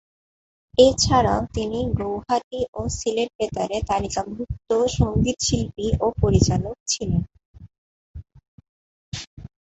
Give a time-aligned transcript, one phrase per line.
[0.77, 7.21] এছাড়াও তিনি গৌহাটি ও সিলেট বেতারের তালিকাভূক্ত সংগীত শিল্পী ও পরিচালক ছিলেন।